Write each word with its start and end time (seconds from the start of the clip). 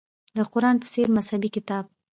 د 0.35 0.37
قران 0.51 0.75
په 0.81 0.87
څېر 0.93 1.07
مذهبي 1.17 1.49
کتاب. 1.55 1.85